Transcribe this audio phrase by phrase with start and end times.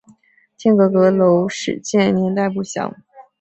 [0.57, 2.91] 天心阁阁楼始建年代不详。